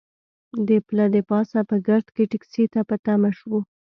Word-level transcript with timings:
د 0.67 0.69
پله 0.87 1.05
د 1.15 1.17
پاسه 1.29 1.59
په 1.69 1.75
ګرد 1.87 2.07
کې 2.15 2.23
ټکسي 2.31 2.65
ته 2.73 2.79
په 2.89 2.95
تمه 3.05 3.29
شوو. 3.37 3.59